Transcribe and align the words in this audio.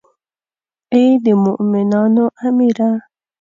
ای 0.93 1.05
د 1.23 1.25
مومنانو 1.43 2.25
امیره. 2.47 2.89